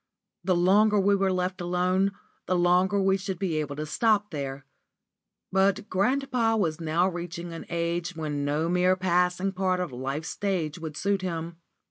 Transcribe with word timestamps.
The 0.43 0.55
longer 0.55 0.99
we 0.99 1.15
were 1.15 1.31
left 1.31 1.61
alone, 1.61 2.13
the 2.47 2.55
longer 2.57 2.99
we 2.99 3.17
should 3.17 3.37
be 3.37 3.57
able 3.57 3.75
to 3.75 3.85
stop 3.85 4.31
there. 4.31 4.65
But 5.51 5.91
grandpapa 5.91 6.57
was 6.57 6.81
now 6.81 7.05
fast 7.07 7.15
reaching 7.15 7.53
an 7.53 7.67
age 7.69 8.15
when 8.15 8.43
no 8.43 8.67
mere 8.67 8.95
passive 8.95 9.53
part 9.53 9.79
on 9.79 9.91
life's 9.91 10.29
stage 10.29 10.79
would 10.79 10.97
suit 10.97 11.21
him. 11.21 11.57